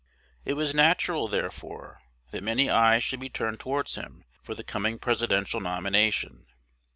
[0.45, 2.01] It was natural, therefore,
[2.31, 6.47] that many eyes should be turned towards him for the coming Presidential nomination.